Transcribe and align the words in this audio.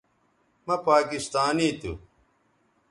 مہ 0.65 0.75
پاکستانی 0.85 1.69
تھو 1.79 1.91